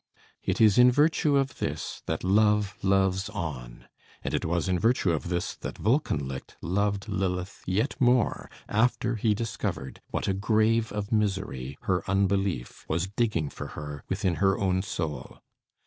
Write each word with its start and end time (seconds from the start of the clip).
It 0.41 0.59
is 0.59 0.79
in 0.79 0.91
virtue 0.91 1.37
of 1.37 1.59
this 1.59 2.01
that 2.07 2.23
love 2.23 2.75
loves 2.81 3.29
on. 3.29 3.85
And 4.23 4.33
it 4.33 4.43
was 4.43 4.67
in 4.67 4.79
virtue 4.79 5.11
of 5.11 5.29
this, 5.29 5.53
that 5.57 5.77
Wolkenlicht 5.79 6.55
loved 6.59 7.07
Lilith 7.07 7.61
yet 7.67 7.95
more 8.01 8.49
after 8.67 9.15
he 9.17 9.35
discovered 9.35 10.01
what 10.09 10.27
a 10.27 10.33
grave 10.33 10.91
of 10.91 11.11
misery 11.11 11.77
her 11.81 12.01
unbelief 12.09 12.83
was 12.89 13.05
digging 13.15 13.51
for 13.51 13.67
her 13.77 14.03
within 14.09 14.37
her 14.41 14.57
own 14.57 14.81
soul. 14.81 15.37